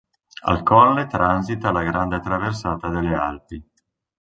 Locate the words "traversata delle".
2.21-3.13